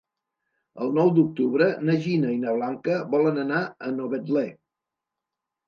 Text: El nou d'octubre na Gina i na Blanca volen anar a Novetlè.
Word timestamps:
El 0.85 0.95
nou 0.95 1.11
d'octubre 1.17 1.67
na 1.91 1.99
Gina 2.07 2.33
i 2.37 2.41
na 2.47 2.55
Blanca 2.57 2.97
volen 3.13 3.39
anar 3.45 3.63
a 3.89 3.93
Novetlè. 4.01 4.47